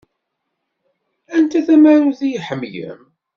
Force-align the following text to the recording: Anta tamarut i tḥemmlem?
Anta 1.35 1.59
tamarut 1.65 2.19
i 2.27 2.29
tḥemmlem? 2.41 3.01